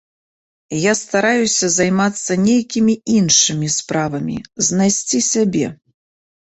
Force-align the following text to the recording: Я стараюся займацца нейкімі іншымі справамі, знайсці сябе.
Я 0.83 0.93
стараюся 1.01 1.69
займацца 1.77 2.39
нейкімі 2.47 2.93
іншымі 3.19 3.67
справамі, 3.77 4.37
знайсці 4.71 5.27
сябе. 5.35 5.67